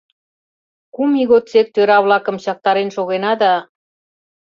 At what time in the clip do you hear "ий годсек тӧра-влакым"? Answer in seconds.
1.21-2.35